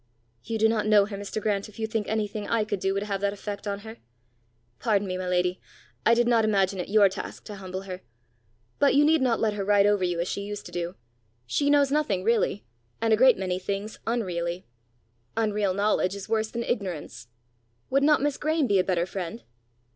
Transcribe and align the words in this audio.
"You 0.43 0.57
do 0.57 0.67
not 0.67 0.87
know 0.87 1.05
her, 1.05 1.15
Mr. 1.15 1.39
Grant, 1.39 1.69
if 1.69 1.77
you 1.77 1.85
think 1.85 2.07
anything 2.07 2.47
I 2.49 2.63
could 2.65 2.79
do 2.79 2.95
would 2.95 3.03
have 3.03 3.21
that 3.21 3.33
effect 3.33 3.67
on 3.67 3.81
her." 3.81 3.97
"Pardon 4.79 5.07
me, 5.07 5.15
my 5.15 5.27
lady; 5.27 5.61
I 6.07 6.15
did 6.15 6.27
not 6.27 6.43
imagine 6.43 6.79
it 6.79 6.89
your 6.89 7.07
task 7.07 7.43
to 7.43 7.55
humble 7.57 7.83
her! 7.83 8.01
But 8.79 8.95
you 8.95 9.05
need 9.05 9.21
not 9.21 9.39
let 9.39 9.53
her 9.53 9.63
ride 9.63 9.85
over 9.85 10.03
you 10.03 10.19
as 10.19 10.27
she 10.27 10.41
used 10.41 10.65
to 10.65 10.71
do; 10.71 10.95
she 11.45 11.69
knows 11.69 11.91
nothing 11.91 12.23
really, 12.23 12.65
and 12.99 13.13
a 13.13 13.15
great 13.15 13.37
many 13.37 13.59
things 13.59 13.99
unreally. 14.07 14.63
Unreal 15.37 15.75
knowledge 15.75 16.15
is 16.15 16.27
worse 16.27 16.49
than 16.49 16.63
ignorance. 16.63 17.27
Would 17.91 18.01
not 18.01 18.23
Miss 18.23 18.37
Graeme 18.39 18.65
be 18.65 18.79
a 18.79 18.83
better 18.83 19.05
friend?" 19.05 19.43